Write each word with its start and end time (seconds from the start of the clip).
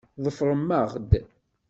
Ḍefṛem-aɣ-d! 0.23 1.11